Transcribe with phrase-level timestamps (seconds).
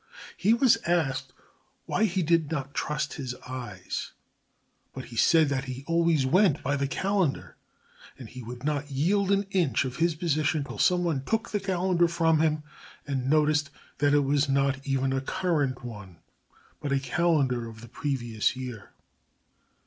[0.35, 1.31] He was asked
[1.85, 4.13] why he did not trust his eyes,
[4.93, 7.55] but he said that he always went by the calendar,
[8.17, 12.07] and he would not yield an inch of his position till someone took the calendar
[12.07, 12.63] from him
[13.05, 13.69] and noticed
[13.99, 16.17] that it was not even a current one,
[16.81, 18.93] but a calendar of the previous year.